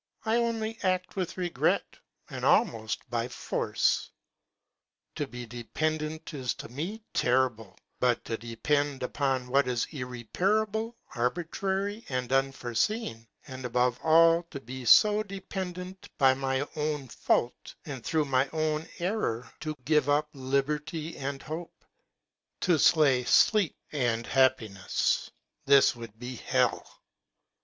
I 0.25 0.37
only 0.37 0.79
act 0.81 1.15
with 1.15 1.37
regret, 1.37 1.99
and 2.31 2.43
almost 2.43 3.07
by 3.11 3.27
force. 3.27 4.09
To 5.13 5.27
be 5.27 5.45
dependent 5.45 6.33
is 6.33 6.55
to 6.55 6.67
me 6.69 7.03
terrible; 7.13 7.77
but 7.99 8.25
to 8.25 8.35
depend 8.35 9.03
upon 9.03 9.45
what 9.47 9.67
is 9.67 9.85
irreparable, 9.91 10.97
arbitrary, 11.13 12.03
and 12.09 12.33
unforeseen, 12.33 13.27
and 13.45 13.63
above 13.63 13.99
all 14.01 14.41
to 14.49 14.59
be 14.59 14.85
so 14.85 15.21
de 15.21 15.35
zo 15.35 15.35
AMIEL'S 15.35 15.35
JOURNAL. 15.35 15.47
pendent 15.73 16.09
by 16.17 16.33
my 16.33 16.67
own 16.75 17.07
fault 17.07 17.75
and 17.85 18.03
through 18.03 18.25
my 18.25 18.49
own 18.53 18.87
error— 18.97 19.51
to 19.59 19.75
give 19.85 20.09
up 20.09 20.29
liberty 20.33 21.15
and 21.15 21.43
hope, 21.43 21.85
to 22.61 22.79
slay 22.79 23.23
sleep 23.23 23.75
and 23.91 24.25
happiness—this 24.25 25.95
would 25.95 26.17
be 26.17 26.37
hell! 26.37 26.89